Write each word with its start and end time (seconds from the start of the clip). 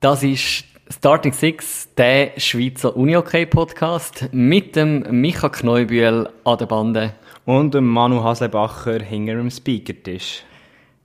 Das 0.00 0.22
ist 0.22 0.62
Starting 0.88 1.32
Six, 1.32 1.92
der 1.96 2.38
Schweizer 2.38 2.96
Uni-OK-Podcast 2.96 4.28
mit 4.30 4.76
dem 4.76 5.04
Micha 5.10 5.48
Kneubühl 5.48 6.28
an 6.44 6.56
der 6.58 6.66
Bande. 6.66 7.14
Und 7.44 7.74
dem 7.74 7.88
Manu 7.88 8.22
Haslebacher 8.22 9.00
hinter 9.00 9.34
dem 9.34 9.50
Speakertisch. 9.50 10.44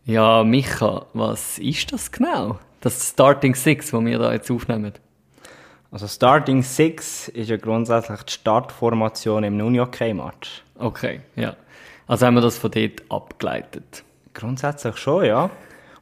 Ja, 0.05 0.43
Micha, 0.43 1.07
was 1.13 1.57
ist 1.57 1.91
das 1.91 2.11
genau? 2.11 2.59
Das 2.81 3.09
Starting 3.09 3.55
Six, 3.55 3.89
das 3.89 4.05
wir 4.05 4.19
da 4.19 4.31
jetzt 4.31 4.51
aufnehmen? 4.51 4.93
Also 5.89 6.07
Starting 6.07 6.61
Six 6.61 7.29
ist 7.29 7.49
ja 7.49 7.57
grundsätzlich 7.57 8.21
die 8.21 8.33
Startformation 8.33 9.43
im 9.43 9.59
Uni-OK-Match. 9.59 10.61
Okay, 10.77 11.21
ja. 11.35 11.55
Also 12.05 12.27
haben 12.27 12.35
wir 12.35 12.41
das 12.41 12.59
von 12.59 12.69
dort 12.69 13.01
abgeleitet? 13.09 14.03
Grundsätzlich 14.35 14.97
schon, 14.97 15.25
ja. 15.25 15.49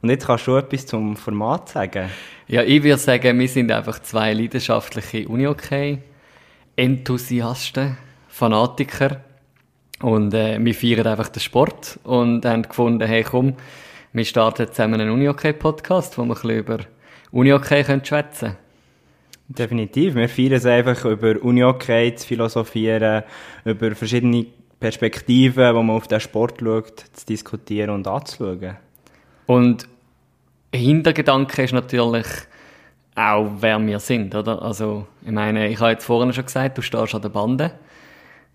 Und 0.02 0.10
jetzt 0.10 0.26
kannst 0.26 0.46
du 0.48 0.56
etwas 0.56 0.86
zum 0.86 1.16
Format 1.16 1.68
sagen. 1.68 2.10
Ja, 2.48 2.64
ich 2.64 2.82
würde 2.82 2.98
sagen, 2.98 3.38
wir 3.38 3.48
sind 3.48 3.70
einfach 3.70 4.00
zwei 4.00 4.32
leidenschaftliche 4.32 5.28
Uni-OK-Enthusiasten, 5.28 7.96
Fanatiker. 8.28 9.20
Und 10.00 10.34
äh, 10.34 10.58
wir 10.62 10.74
feiern 10.74 11.06
einfach 11.06 11.28
den 11.28 11.38
Sport 11.38 12.00
und 12.02 12.44
haben 12.44 12.62
gefunden, 12.62 13.06
hey 13.06 13.22
komm, 13.22 13.54
wir 14.12 14.24
starten 14.24 14.66
zusammen 14.66 15.00
einen 15.00 15.10
Uni-OK-Podcast, 15.10 16.18
wo 16.18 16.22
wir 16.22 16.30
ein 16.30 16.34
bisschen 16.34 16.58
über 16.58 16.78
Uni-OK 17.30 17.68
schwätzen 18.04 18.08
können. 18.08 18.56
Definitiv. 19.46 20.16
Wir 20.16 20.28
feiern 20.28 20.54
es 20.54 20.66
einfach, 20.66 21.04
über 21.04 21.40
Uni-OK 21.40 22.16
zu 22.16 22.26
philosophieren, 22.26 23.22
über 23.64 23.94
verschiedene 23.94 24.46
Perspektiven, 24.80 25.76
wo 25.76 25.84
man 25.84 25.94
auf 25.94 26.08
den 26.08 26.18
Sport 26.18 26.58
schaut, 26.60 27.04
zu 27.12 27.26
diskutieren 27.26 27.90
und 27.90 28.08
anzuschauen. 28.08 28.78
Und 29.46 29.88
Hintergedanke 30.74 31.62
ist 31.62 31.72
natürlich 31.72 32.26
auch, 33.14 33.50
wer 33.60 33.84
wir 33.86 33.98
sind, 33.98 34.34
oder? 34.34 34.62
Also, 34.62 35.06
ich 35.24 35.32
meine, 35.32 35.68
ich 35.68 35.80
habe 35.80 35.90
jetzt 35.90 36.04
vorhin 36.04 36.32
schon 36.32 36.46
gesagt, 36.46 36.78
du 36.78 36.82
stehst 36.82 37.14
an 37.14 37.22
der 37.22 37.28
Bande. 37.28 37.72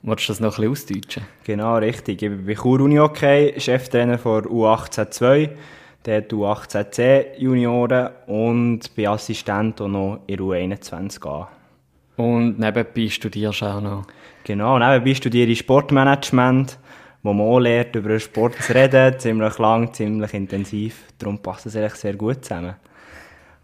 Wolltest 0.01 0.29
du 0.29 0.33
das 0.33 0.39
noch 0.39 0.57
ein 0.57 0.69
bisschen 0.69 0.93
ausdeutschen? 0.95 1.23
Genau, 1.43 1.77
richtig. 1.77 2.21
Ich 2.21 2.29
bin 2.29 2.55
Chur 2.55 2.81
Uni 2.81 2.97
Hockey, 2.97 3.53
Cheftrainer 3.57 4.17
von 4.17 4.45
U182, 4.45 5.49
der 6.05 6.27
U18C 6.29 7.37
Junioren 7.37 8.09
und 8.27 8.95
bin 8.95 9.07
Assistent 9.07 9.81
auch 9.81 9.87
noch 9.87 10.19
in 10.27 10.39
U21A. 10.39 11.47
Und 12.15 12.59
nebenbei 12.59 13.09
studierst 13.09 13.61
du 13.61 13.65
auch 13.65 13.81
noch? 13.81 14.05
Genau, 14.43 14.79
nebenbei 14.79 15.13
studiere 15.13 15.49
ich 15.49 15.59
Sportmanagement 15.59 16.79
wo 17.23 17.33
man 17.33 17.47
auch 17.47 17.59
lernt, 17.59 17.95
über 17.95 18.19
Sport 18.19 18.55
zu 18.61 18.73
reden, 18.73 19.19
ziemlich 19.19 19.57
lang, 19.57 19.93
ziemlich 19.93 20.33
intensiv. 20.33 21.03
Darum 21.17 21.39
passt 21.39 21.65
es 21.65 21.75
eigentlich 21.75 21.95
sehr 21.95 22.15
gut 22.15 22.43
zusammen. 22.45 22.75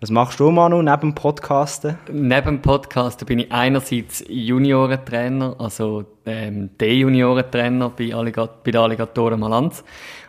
Was 0.04 0.10
machst 0.10 0.38
du, 0.42 0.52
Manu, 0.52 0.82
neben 0.82 1.00
dem 1.00 1.16
Podcasten? 1.16 1.98
Neben 2.12 2.46
dem 2.46 2.62
Podcasten 2.62 3.26
bin 3.26 3.40
ich 3.40 3.52
einerseits 3.54 4.22
Juniorentrainer, 4.28 5.56
also 5.60 6.04
ähm, 6.26 6.72
D-Juniorentrainer 6.78 7.90
bei, 7.90 8.12
bei 8.12 8.72
den 8.72 8.82
Alligatoren 8.82 9.40
Malanz 9.40 9.82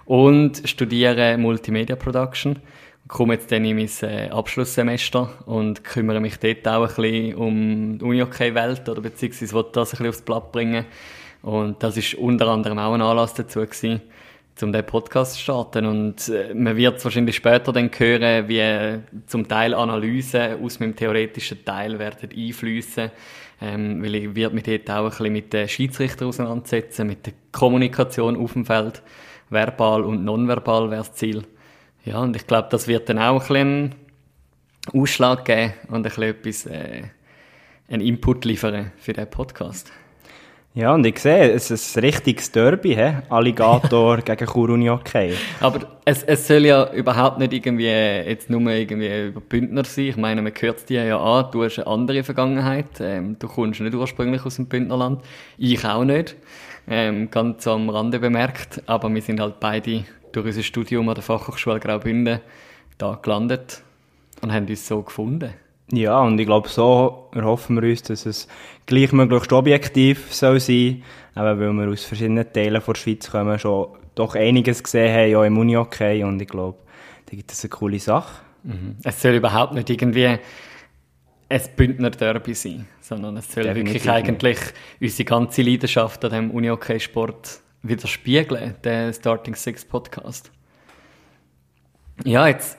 und 0.04 0.62
studiere 0.64 1.36
Multimedia 1.38 1.96
Production. 1.96 2.60
Ich 3.02 3.08
komme 3.08 3.34
jetzt 3.34 3.50
dann 3.50 3.64
in 3.64 3.76
mein 3.76 3.90
äh, 4.02 4.28
Abschlusssemester 4.30 5.28
und 5.46 5.82
kümmere 5.82 6.20
mich 6.20 6.38
dort 6.38 6.68
auch 6.68 6.82
ein 6.82 6.94
bisschen 6.94 7.34
um 7.34 7.98
die 7.98 8.04
Uni-OK-Welt 8.04 8.88
oder 8.88 9.00
beziehungsweise 9.00 9.54
will 9.54 9.64
das 9.72 9.88
ein 9.88 9.90
bisschen 9.90 10.08
aufs 10.08 10.22
Blatt 10.22 10.52
bringen 10.52 10.84
und 11.44 11.82
das 11.82 11.98
ist 11.98 12.14
unter 12.14 12.48
anderem 12.48 12.78
auch 12.78 12.94
ein 12.94 13.02
Anlass 13.02 13.34
dazu 13.34 13.60
gewesen, 13.60 14.00
um 14.62 14.72
diesen 14.72 14.86
Podcast 14.86 15.34
zu 15.34 15.40
starten. 15.40 15.84
Und 15.84 16.28
äh, 16.30 16.54
man 16.54 16.74
wird 16.74 17.04
wahrscheinlich 17.04 17.36
später 17.36 17.70
dann 17.70 17.90
hören, 17.94 18.48
wie 18.48 18.60
äh, 18.60 19.00
zum 19.26 19.46
Teil 19.46 19.74
Analysen 19.74 20.64
aus 20.64 20.80
meinem 20.80 20.96
theoretischen 20.96 21.62
Teil 21.62 21.98
werden 21.98 22.30
einfließen. 22.34 23.10
Ähm, 23.60 24.02
weil 24.02 24.14
ich 24.14 24.34
werde 24.34 24.54
mich 24.54 24.64
dort 24.64 24.90
auch 24.90 25.04
ein 25.04 25.10
bisschen 25.10 25.32
mit 25.34 25.52
den 25.52 25.68
Schiedsrichtern 25.68 26.28
auseinandersetzen, 26.28 27.06
mit 27.06 27.26
der 27.26 27.34
Kommunikation 27.52 28.36
auf 28.38 28.54
dem 28.54 28.64
Feld. 28.64 29.02
Verbal 29.50 30.02
und 30.02 30.24
nonverbal 30.24 30.90
wäre 30.90 31.02
das 31.02 31.12
Ziel. 31.12 31.44
Ja, 32.06 32.20
und 32.20 32.34
ich 32.36 32.46
glaube, 32.46 32.68
das 32.70 32.88
wird 32.88 33.10
dann 33.10 33.18
auch 33.18 33.50
ein 33.50 33.90
bisschen 33.92 33.94
Ausschlag 34.94 35.44
geben 35.44 35.74
und 35.88 35.96
ein 35.96 36.02
bisschen 36.02 36.22
etwas, 36.22 36.66
äh, 36.66 37.02
einen 37.88 38.02
Input 38.02 38.46
liefern 38.46 38.92
für 38.96 39.12
diesen 39.12 39.28
Podcast. 39.28 39.92
Ja, 40.76 40.92
und 40.92 41.06
ich 41.06 41.20
sehe, 41.20 41.52
es 41.52 41.70
ist 41.70 41.96
ein 41.96 42.00
richtiges 42.00 42.50
Derby, 42.50 42.96
he? 42.96 43.12
Alligator 43.28 44.16
gegen 44.24 44.44
Kuruni 44.44 44.88
Hockey. 44.88 45.34
Aber 45.60 45.78
es, 46.04 46.24
es 46.24 46.48
soll 46.48 46.66
ja 46.66 46.92
überhaupt 46.92 47.38
nicht 47.38 47.52
irgendwie 47.52 47.86
jetzt 47.86 48.50
nur 48.50 48.60
irgendwie 48.68 49.28
über 49.28 49.40
Bündner 49.40 49.84
sein. 49.84 50.06
Ich 50.06 50.16
meine, 50.16 50.42
man 50.42 50.52
hört 50.58 50.88
dir 50.88 51.04
ja 51.04 51.20
an, 51.20 51.46
du 51.52 51.62
hast 51.62 51.78
eine 51.78 51.86
andere 51.86 52.24
Vergangenheit. 52.24 52.88
Ähm, 52.98 53.36
du 53.38 53.46
kommst 53.46 53.82
nicht 53.82 53.94
ursprünglich 53.94 54.44
aus 54.44 54.56
dem 54.56 54.66
Bündnerland. 54.66 55.22
Ich 55.58 55.84
auch 55.84 56.02
nicht. 56.02 56.34
Ähm, 56.88 57.30
ganz 57.30 57.68
am 57.68 57.88
Rande 57.88 58.18
bemerkt. 58.18 58.82
Aber 58.86 59.14
wir 59.14 59.22
sind 59.22 59.38
halt 59.38 59.60
beide 59.60 60.02
durch 60.32 60.46
unser 60.46 60.64
Studium 60.64 61.08
an 61.08 61.14
der 61.14 61.22
Fachhochschule 61.22 61.78
Graubünden 61.78 62.40
da 62.98 63.16
gelandet 63.22 63.80
und 64.42 64.52
haben 64.52 64.66
uns 64.66 64.88
so 64.88 65.02
gefunden. 65.02 65.54
Ja, 65.92 66.20
und 66.20 66.38
ich 66.38 66.46
glaube, 66.46 66.68
so 66.68 67.28
erhoffen 67.32 67.80
wir 67.80 67.90
uns, 67.90 68.02
dass 68.02 68.24
es 68.26 68.48
gleichmöglichst 68.86 69.52
objektiv 69.52 70.32
soll 70.32 70.58
sein 70.60 71.02
soll, 71.34 71.58
weil 71.58 71.72
wir 71.72 71.92
aus 71.92 72.04
verschiedenen 72.04 72.50
Teilen 72.52 72.82
der 72.86 72.94
Schweiz 72.94 73.30
kommen, 73.30 73.58
schon 73.58 73.88
doch 74.14 74.34
einiges 74.34 74.82
gesehen 74.82 75.14
haben, 75.14 75.30
ja 75.30 75.44
im 75.44 75.58
Uni-Hockey, 75.58 76.24
und 76.24 76.40
ich 76.40 76.48
glaube, 76.48 76.78
da 77.26 77.36
gibt 77.36 77.52
es 77.52 77.64
eine 77.64 77.70
coole 77.70 77.98
Sache. 77.98 78.42
Mhm. 78.62 78.96
Es 79.02 79.20
soll 79.20 79.34
überhaupt 79.34 79.74
nicht 79.74 79.90
irgendwie 79.90 80.26
ein 80.26 81.60
Bündner 81.76 82.10
Derby 82.10 82.54
sein, 82.54 82.86
sondern 83.00 83.36
es 83.36 83.52
soll 83.52 83.64
Definitiv 83.64 83.94
wirklich 83.94 84.10
eigentlich 84.10 84.58
unsere 85.00 85.24
ganze 85.24 85.62
Leidenschaft 85.62 86.24
an 86.24 86.30
dem 86.30 86.50
Uni-Hockey-Sport 86.50 87.60
widerspiegeln, 87.82 88.76
der 88.82 89.12
Starting 89.12 89.54
Six 89.54 89.84
Podcast. 89.84 90.50
Ja, 92.24 92.46
jetzt, 92.46 92.78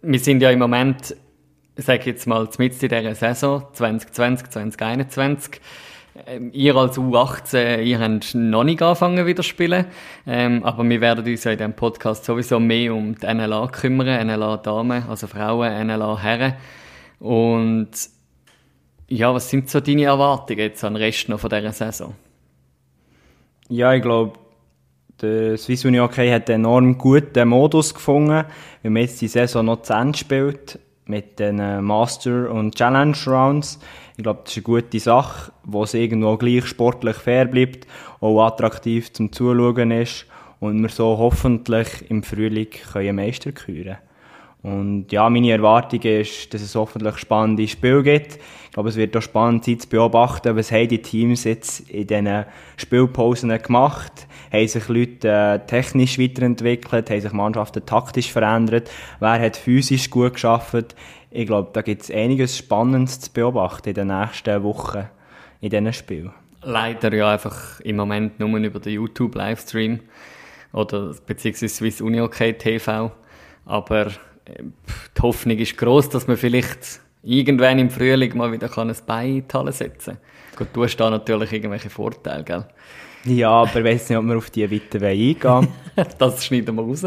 wir 0.00 0.18
sind 0.18 0.40
ja 0.40 0.50
im 0.50 0.60
Moment 0.60 1.14
sage 1.76 2.02
jetzt 2.06 2.26
mal, 2.26 2.48
mit 2.58 2.82
in 2.82 2.88
dieser 2.88 3.14
Saison 3.14 3.64
2020, 3.72 4.50
2021, 4.50 5.60
ähm, 6.26 6.50
ihr 6.52 6.76
als 6.76 6.98
U18, 6.98 7.80
ihr 7.82 7.98
habt 7.98 8.34
noch 8.34 8.64
nicht 8.64 8.82
angefangen 8.82 9.24
wieder 9.24 9.42
zu 9.42 9.48
spielen, 9.48 9.86
ähm, 10.26 10.62
aber 10.64 10.84
wir 10.84 11.00
werden 11.00 11.24
uns 11.24 11.44
ja 11.44 11.52
in 11.52 11.58
diesem 11.58 11.72
Podcast 11.74 12.26
sowieso 12.26 12.60
mehr 12.60 12.94
um 12.94 13.14
die 13.18 13.26
NLA 13.26 13.68
kümmern, 13.68 14.26
NLA 14.26 14.58
Damen, 14.58 15.04
also 15.08 15.26
Frauen, 15.26 15.86
NLA 15.86 16.18
Herren. 16.18 16.54
Und 17.18 17.90
ja, 19.08 19.32
was 19.32 19.48
sind 19.48 19.70
so 19.70 19.80
deine 19.80 20.04
Erwartungen 20.04 20.60
jetzt 20.60 20.84
an 20.84 20.94
den 20.94 21.02
Rest 21.02 21.30
noch 21.30 21.40
von 21.40 21.48
dieser 21.48 21.72
Saison? 21.72 22.14
Ja, 23.68 23.94
ich 23.94 24.02
glaube, 24.02 24.38
der 25.22 25.56
Swiss 25.56 25.84
Uni 25.86 25.96
Hockey 25.96 26.28
hat 26.28 26.50
einen 26.50 26.64
enorm 26.64 26.98
guten 26.98 27.48
Modus 27.48 27.94
gefunden, 27.94 28.44
wie 28.82 28.90
man 28.90 29.02
jetzt 29.02 29.20
die 29.22 29.28
Saison 29.28 29.64
noch 29.64 29.82
zu 29.82 29.94
Ende 29.94 30.18
spielt 30.18 30.78
mit 31.06 31.38
den 31.38 31.58
äh, 31.58 31.80
Master- 31.80 32.50
und 32.50 32.74
Challenge-Rounds. 32.74 33.78
Ich 34.16 34.22
glaube, 34.22 34.40
das 34.44 34.52
ist 34.52 34.58
eine 34.58 34.62
gute 34.64 35.00
Sache, 35.00 35.52
wo 35.64 35.84
es 35.84 35.94
irgendwo 35.94 36.36
gleich 36.36 36.66
sportlich 36.66 37.16
fair 37.16 37.46
bleibt, 37.46 37.86
auch 38.20 38.44
attraktiv 38.44 39.12
zum 39.12 39.32
Zuschauen 39.32 39.90
ist 39.90 40.26
und 40.60 40.80
wir 40.80 40.88
so 40.88 41.18
hoffentlich 41.18 42.10
im 42.10 42.22
Frühling 42.22 42.68
einen 42.94 43.16
Meister 43.16 43.52
küren 43.52 43.98
und 44.62 45.10
ja, 45.10 45.28
meine 45.28 45.50
Erwartung 45.50 46.00
ist, 46.02 46.54
dass 46.54 46.62
es 46.62 46.76
hoffentlich 46.76 47.16
spannende 47.18 47.66
Spiele 47.66 48.02
gibt. 48.02 48.38
Ich 48.66 48.70
glaube, 48.70 48.90
es 48.90 48.96
wird 48.96 49.16
auch 49.16 49.22
spannend 49.22 49.64
sein 49.64 49.80
zu 49.80 49.88
beobachten, 49.88 50.56
was 50.56 50.70
haben 50.70 50.88
die 50.88 51.02
Teams 51.02 51.44
jetzt 51.44 51.90
in 51.90 52.06
diesen 52.06 52.44
Spielpausen 52.76 53.50
gemacht. 53.60 54.28
Haben 54.52 54.68
sich 54.68 54.88
Leute 54.88 55.28
äh, 55.28 55.66
technisch 55.66 56.18
weiterentwickelt, 56.18 57.10
haben 57.10 57.20
sich 57.20 57.32
Mannschaften 57.32 57.84
taktisch 57.84 58.30
verändert, 58.30 58.88
wer 59.18 59.40
hat 59.40 59.56
physisch 59.56 60.08
gut 60.10 60.34
geschafft. 60.34 60.94
Ich 61.30 61.46
glaube, 61.46 61.70
da 61.72 61.82
gibt 61.82 62.02
es 62.02 62.10
einiges 62.10 62.56
Spannendes 62.56 63.18
zu 63.18 63.32
beobachten 63.32 63.88
in 63.88 63.94
den 63.94 64.08
nächsten 64.08 64.62
Wochen 64.62 65.08
in 65.60 65.70
diesen 65.70 65.92
Spielen. 65.92 66.32
Leider 66.62 67.12
ja 67.12 67.32
einfach 67.32 67.80
im 67.80 67.96
Moment 67.96 68.38
nur 68.38 68.56
über 68.58 68.78
den 68.78 68.92
YouTube-Livestream 68.92 70.00
oder 70.72 71.14
beziehungsweise 71.26 71.74
Swiss 71.74 72.00
Uni 72.00 72.24
TV. 72.28 73.10
Aber 73.64 74.12
die 74.48 75.22
Hoffnung 75.22 75.58
ist 75.58 75.76
groß, 75.76 76.08
dass 76.10 76.26
man 76.26 76.36
vielleicht 76.36 77.00
irgendwann 77.22 77.78
im 77.78 77.90
Frühling 77.90 78.36
mal 78.36 78.52
wieder 78.52 78.76
ein 78.76 78.94
Bein 79.06 79.36
in 79.36 79.48
die 79.48 79.54
Halle 79.54 79.72
setzen 79.72 80.14
kann. 80.14 80.32
Gut, 80.56 80.68
du 80.72 80.84
hast 80.84 80.96
da 80.96 81.08
natürlich 81.10 81.52
irgendwelche 81.52 81.90
Vorteile, 81.90 82.44
gell? 82.44 82.64
Ja, 83.24 83.50
aber 83.50 83.76
ich 83.76 83.84
weiss 83.84 84.08
nicht, 84.08 84.18
ob 84.18 84.24
wir 84.24 84.36
auf 84.36 84.50
die 84.50 84.70
weiter 84.70 85.06
eingehen 85.06 85.68
Das 86.18 86.44
schneiden 86.44 86.74
wir 86.74 86.82
raus. 86.82 87.06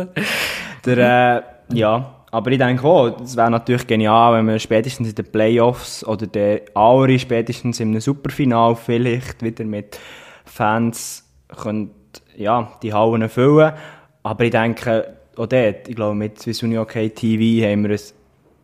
Der, 0.86 1.44
äh, 1.70 1.76
ja, 1.76 2.16
aber 2.32 2.52
ich 2.52 2.58
denke 2.58 2.86
auch, 2.86 3.22
es 3.22 3.36
wäre 3.36 3.52
natürlich 3.52 3.86
genial, 3.86 4.34
wenn 4.34 4.48
wir 4.48 4.60
spätestens 4.60 5.10
in 5.10 5.16
den 5.16 5.32
Playoffs 5.32 6.06
oder 6.06 6.26
der 6.28 6.62
Auri 6.74 7.20
spätestens 7.20 7.80
in 7.80 7.90
einem 7.90 8.02
Superfinal 8.02 8.76
vielleicht 8.76 9.44
wieder 9.44 9.66
mit 9.66 10.00
Fans 10.46 11.26
können, 11.62 11.92
ja, 12.36 12.72
die 12.82 12.94
Hallen 12.94 13.28
füllen. 13.30 13.74
Aber 14.24 14.44
ich 14.44 14.52
denke, 14.52 15.18
auch 15.40 15.48
dort, 15.48 15.88
ich 15.88 15.96
glaube, 15.96 16.16
mit 16.16 16.40
Swiss 16.40 16.64
Uni 16.64 16.78
OK 16.78 16.94
TV 16.94 17.66
haben 17.66 17.84
wir 17.84 17.92
ein 17.92 18.00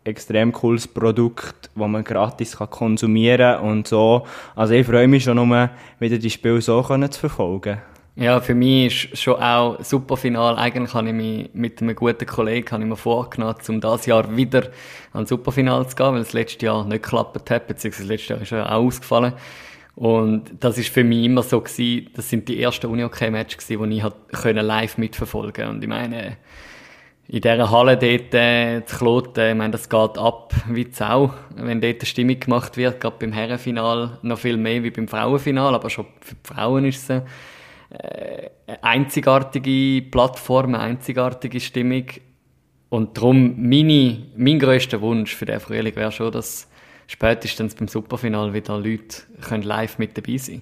extrem 0.03 0.51
cooles 0.51 0.87
Produkt, 0.87 1.69
das 1.75 1.87
man 1.87 2.03
gratis 2.03 2.57
kann 2.57 2.69
konsumieren 2.69 3.57
kann 3.57 3.61
und 3.61 3.87
so. 3.87 4.25
Also 4.55 4.73
ich 4.73 4.85
freue 4.85 5.07
mich 5.07 5.23
schon 5.23 5.35
nur, 5.35 5.69
wieder 5.99 6.17
die 6.17 6.29
Spiele 6.29 6.61
so 6.61 6.81
zu 6.81 7.19
verfolgen. 7.19 7.79
Ja, 8.15 8.41
für 8.41 8.53
mich 8.53 9.11
ist 9.13 9.21
schon 9.21 9.41
auch 9.41 9.81
super 9.83 10.17
Final. 10.17 10.57
Eigentlich 10.57 10.93
habe 10.93 11.07
ich 11.07 11.13
mich 11.13 11.49
mit 11.53 11.81
einem 11.81 11.95
guten 11.95 12.25
Kollegen 12.25 12.69
habe 12.69 12.83
ich 12.83 12.89
mir 12.89 12.97
vorgenommen, 12.97 13.55
um 13.69 13.79
dieses 13.79 14.05
Jahr 14.05 14.35
wieder 14.35 14.67
an 15.13 15.25
Superfinal 15.25 15.87
zu 15.87 15.95
gehen, 15.95 16.13
weil 16.13 16.21
es 16.21 16.33
letztes 16.33 16.61
Jahr 16.61 16.83
nicht 16.83 17.03
geklappt 17.03 17.49
hat, 17.49 17.67
beziehungsweise 17.67 18.09
letztes 18.09 18.29
Jahr 18.29 18.41
ist 18.41 18.51
ja 18.51 18.65
auch 18.65 18.83
ausgefallen. 18.83 19.33
Und 20.01 20.53
das 20.59 20.79
ist 20.79 20.89
für 20.89 21.03
mich 21.03 21.25
immer 21.25 21.43
so 21.43 21.61
gewesen, 21.61 22.09
das 22.15 22.27
sind 22.27 22.47
die 22.47 22.59
ersten 22.59 22.87
Uni-OK-Matches 22.87 23.67
gewesen, 23.67 23.87
die 23.87 23.97
ich 23.97 24.03
hat 24.03 24.15
können 24.31 24.65
live 24.65 24.97
mitverfolgen 24.97 25.67
Und 25.67 25.83
ich 25.83 25.87
meine, 25.87 26.37
in 27.27 27.39
dieser 27.39 27.69
Halle 27.69 27.97
dort, 27.97 28.33
äh, 28.33 28.83
zu 28.83 28.97
Kloten, 28.97 29.51
ich 29.51 29.55
meine, 29.55 29.69
das 29.69 29.87
geht 29.87 30.17
ab 30.17 30.55
wie 30.69 30.87
Sau, 30.91 31.35
wenn 31.55 31.81
dort 31.81 31.99
eine 31.99 32.05
Stimmung 32.07 32.39
gemacht 32.39 32.77
wird, 32.77 32.99
gerade 32.99 33.17
beim 33.19 33.31
Herrenfinal 33.31 34.17
noch 34.23 34.39
viel 34.39 34.57
mehr 34.57 34.81
wie 34.81 34.89
beim 34.89 35.07
Frauenfinal, 35.07 35.75
aber 35.75 35.91
schon 35.91 36.07
für 36.19 36.33
die 36.33 36.51
Frauen 36.51 36.85
ist 36.85 37.07
es 37.07 37.09
äh, 37.11 38.49
eine 38.65 38.83
einzigartige 38.83 40.01
Plattform, 40.09 40.73
eine 40.73 40.79
einzigartige 40.79 41.59
Stimmung. 41.59 42.05
Und 42.89 43.17
darum, 43.17 43.53
meine, 43.69 44.17
mein 44.35 44.57
grösster 44.57 44.99
Wunsch 44.99 45.35
für 45.35 45.45
den 45.45 45.59
Frühling 45.59 45.95
wäre 45.95 46.11
schon, 46.11 46.31
dass 46.31 46.70
spätestens 47.11 47.75
beim 47.75 47.89
Superfinal 47.89 48.53
wieder 48.53 48.77
Leute 48.77 49.23
können 49.41 49.63
live 49.63 49.97
mit 49.97 50.17
dabei 50.17 50.37
sein 50.37 50.61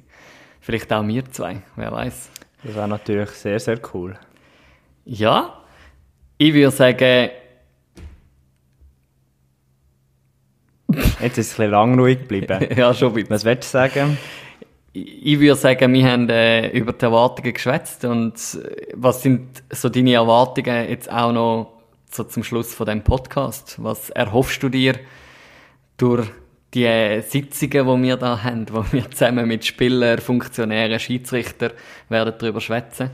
Vielleicht 0.62 0.92
auch 0.92 1.08
wir 1.08 1.24
zwei, 1.32 1.62
wer 1.76 1.92
weiß. 1.92 2.32
Das 2.64 2.76
wäre 2.76 2.88
natürlich 2.88 3.30
sehr, 3.30 3.60
sehr 3.60 3.80
cool. 3.94 4.18
Ja, 5.06 5.64
ich 6.38 6.54
würde 6.54 6.72
sagen... 6.72 7.30
Jetzt 11.22 11.38
ist 11.38 11.52
es 11.52 11.54
ein 11.54 11.58
bisschen 11.58 11.72
langruhig 11.72 12.20
geblieben. 12.20 12.68
ja, 12.76 12.94
schon 12.94 13.14
bitte. 13.14 13.30
Was 13.30 13.46
willst 13.46 13.70
du 13.70 13.78
sagen? 13.78 14.18
ich 14.92 15.40
würde 15.40 15.56
sagen, 15.56 15.94
wir 15.94 16.12
haben 16.12 16.30
äh, 16.30 16.70
über 16.70 16.94
die 16.94 17.06
Erwartungen 17.06 17.54
geschwätzt 17.54 18.06
und 18.06 18.34
äh, 18.36 18.88
was 18.96 19.22
sind 19.22 19.64
so 19.70 19.88
deine 19.88 20.14
Erwartungen 20.14 20.90
jetzt 20.90 21.12
auch 21.12 21.32
noch 21.32 21.74
so 22.12 22.24
zum 22.24 22.44
Schluss 22.44 22.74
von 22.74 22.88
dem 22.88 23.04
Podcast? 23.04 23.76
Was 23.78 24.10
erhoffst 24.10 24.64
du 24.64 24.70
dir 24.70 24.96
durch 26.00 26.28
die 26.74 26.86
äh, 26.86 27.22
Sitzungen, 27.22 28.02
die 28.02 28.08
wir 28.08 28.18
da 28.18 28.44
haben, 28.44 28.66
wo 28.72 28.84
wir 28.92 29.10
zusammen 29.12 29.48
mit 29.48 29.66
Spielern, 29.66 30.20
Funktionären, 30.20 31.00
Schiedsrichter 31.00 31.72
werden 32.10 32.34
darüber 32.40 32.62
schwätzen? 32.62 33.12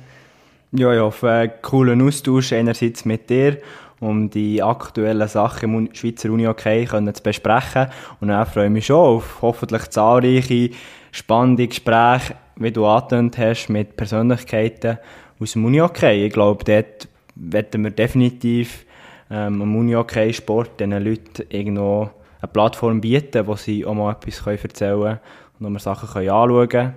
Ja, 0.72 0.94
ja, 0.94 1.04
auf 1.04 1.24
einen 1.24 1.52
coolen 1.62 2.02
Austausch 2.02 2.54
einerseits 2.54 3.06
mit 3.06 3.30
dir, 3.30 3.58
um 4.00 4.30
die 4.30 4.62
aktuellen 4.62 5.28
Sachen 5.28 5.74
im 5.74 5.96
Schweizer 5.96 6.30
Uni 6.30 6.48
okay 6.48 6.86
zu 6.86 7.24
besprechen. 7.24 7.88
Und 8.20 8.28
dann 8.28 8.46
freue 8.46 8.66
ich 8.66 8.72
mich 8.72 8.86
schon 8.88 8.98
auf 8.98 9.42
hoffentlich 9.42 9.90
zahlreiche 9.90 10.72
spannende 11.12 11.68
Gespräche, 11.68 12.36
wie 12.58 12.72
du 12.72 12.86
angetönt 12.86 13.38
hast, 13.38 13.70
mit 13.70 13.96
Persönlichkeiten 13.96 14.98
aus 15.40 15.54
dem 15.54 15.66
Uni-Hockey. 15.66 16.26
Ich 16.26 16.34
glaube, 16.34 16.64
dort 16.66 17.08
werden 17.36 17.84
wir 17.84 17.92
definitiv 17.92 18.86
ähm, 19.32 19.62
am 19.62 19.76
Uni-Hockey-Sport 19.76 20.80
diesen 20.80 20.92
Leuten 20.92 21.44
irgendwo 21.50 22.10
eine 22.46 22.52
Plattform 22.52 23.02
bieten, 23.02 23.48
wo 23.48 23.56
sie 23.56 23.86
auch 23.86 23.94
mal 23.94 24.12
etwas 24.12 24.46
erzählen 24.46 25.00
können 25.02 25.20
und 25.60 25.66
wo 25.66 25.70
wir 25.70 25.80
Sachen 25.80 26.10
können 26.10 26.30
anschauen 26.30 26.70
können. 26.70 26.94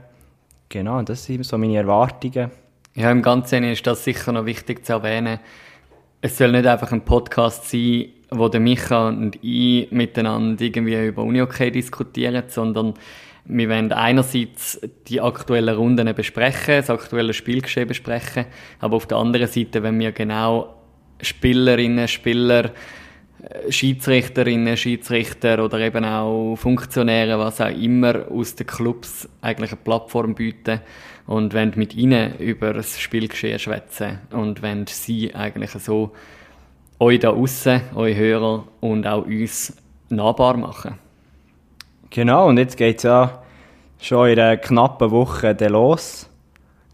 Genau, 0.69 1.03
das 1.03 1.25
sind 1.25 1.45
so 1.45 1.56
meine 1.56 1.79
Erwartungen. 1.79 2.50
Ja, 2.95 3.11
im 3.11 3.23
Ganzen 3.23 3.65
ist 3.65 3.87
das 3.87 4.05
sicher 4.05 4.33
noch 4.33 4.45
wichtig 4.45 4.85
zu 4.85 4.93
erwähnen. 4.95 5.39
Es 6.21 6.37
soll 6.37 6.53
nicht 6.53 6.67
einfach 6.67 6.93
ein 6.93 7.05
Podcast 7.05 7.71
sein, 7.71 8.06
wo 8.31 8.49
der 8.49 8.61
Micha 8.61 9.09
und 9.09 9.39
ich 9.43 9.91
miteinander 9.91 10.62
irgendwie 10.62 11.06
über 11.06 11.23
Uni-Hockey 11.23 11.71
diskutieren, 11.71 12.43
sondern 12.49 12.95
wir 13.47 13.71
wollen 13.71 13.93
einerseits 13.93 14.79
die 15.06 15.23
aktuellen 15.23 15.75
Runden 15.75 16.12
besprechen, 16.15 16.77
das 16.77 16.91
aktuelle 16.91 17.33
Spielgeschehen 17.33 17.89
besprechen, 17.89 18.45
aber 18.81 18.97
auf 18.97 19.06
der 19.06 19.17
anderen 19.17 19.47
Seite, 19.47 19.83
wenn 19.83 19.99
wir 19.99 20.12
genau 20.12 20.75
Spielerinnen, 21.23 22.09
Spieler, 22.09 22.73
Schiedsrichterinnen, 23.71 24.77
Schiedsrichter 24.77 25.65
oder 25.65 25.79
eben 25.81 26.05
auch 26.05 26.56
Funktionäre, 26.56 27.39
was 27.39 27.61
auch 27.61 27.71
immer, 27.71 28.31
aus 28.31 28.55
den 28.55 28.67
Clubs 28.67 29.29
eigentlich 29.41 29.73
eine 29.73 29.81
Plattform 29.83 30.35
bieten 30.35 30.81
und 31.27 31.55
wollen 31.55 31.73
mit 31.77 31.95
ihnen 31.95 32.37
über 32.39 32.75
das 32.75 33.00
Spielgeschehen 33.00 33.59
schwätzen 33.59 34.19
und 34.31 34.62
wollen 34.62 34.87
sie 34.87 35.35
eigentlich 35.35 35.71
so 35.71 36.12
euch 36.99 37.21
da 37.21 37.31
aussen, 37.31 37.81
euch 37.95 38.17
Hörer 38.17 38.65
und 38.81 39.06
auch 39.06 39.25
uns 39.25 39.77
nahbar 40.09 40.56
machen. 40.56 40.99
Genau, 42.11 42.49
und 42.49 42.59
jetzt 42.59 42.77
geht 42.77 42.99
es 42.99 43.03
ja 43.05 43.43
schon 44.00 44.29
in 44.29 44.39
einer 44.39 44.56
knappen 44.56 45.11
Woche 45.11 45.56
los. 45.69 46.28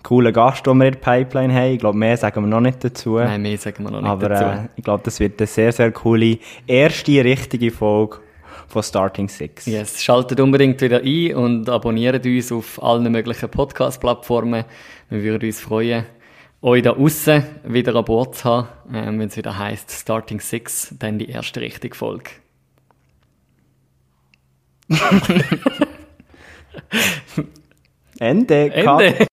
Cooler 0.04 0.32
Gast, 0.32 0.66
den 0.66 0.76
wir 0.76 0.86
in 0.86 0.92
der 0.92 1.00
Pipeline 1.00 1.52
haben. 1.52 1.72
Ich 1.72 1.78
glaube, 1.78 1.98
mehr 1.98 2.16
sagen 2.16 2.42
wir 2.42 2.46
noch 2.46 2.60
nicht 2.60 2.84
dazu. 2.84 3.16
Nein, 3.16 3.42
mehr 3.42 3.56
sagen 3.56 3.82
wir 3.84 3.90
noch 3.90 4.02
nicht 4.02 4.10
Aber, 4.10 4.28
dazu. 4.28 4.44
Aber 4.44 4.54
äh, 4.64 4.68
ich 4.76 4.84
glaube, 4.84 5.02
das 5.02 5.18
wird 5.18 5.40
eine 5.40 5.46
sehr, 5.46 5.72
sehr 5.72 5.90
coole 5.92 6.38
erste 6.66 7.24
richtige 7.24 7.70
Folge 7.70 8.18
von 8.68 8.82
Starting 8.82 9.28
Six. 9.30 9.64
Yes, 9.64 10.02
schaltet 10.02 10.40
unbedingt 10.40 10.80
wieder 10.82 11.00
ein 11.02 11.34
und 11.34 11.70
abonniert 11.70 12.24
uns 12.26 12.52
auf 12.52 12.82
allen 12.82 13.10
möglichen 13.10 13.48
Podcast-Plattformen. 13.48 14.64
Wir 15.08 15.22
würden 15.22 15.46
uns 15.48 15.60
freuen, 15.60 16.04
euch 16.60 16.82
da 16.82 16.90
außen 16.92 17.42
wieder 17.64 17.94
an 17.96 18.04
Bord 18.04 18.36
zu 18.36 18.44
haben, 18.44 18.68
äh, 18.92 19.06
wenn 19.06 19.20
es 19.22 19.38
wieder 19.38 19.58
heißt 19.58 19.90
Starting 19.90 20.40
Six, 20.40 20.94
dann 20.98 21.18
die 21.18 21.30
erste 21.30 21.62
richtige 21.62 21.96
Folge. 21.96 22.30
Ende. 28.18 28.70
Ende. 28.74 29.14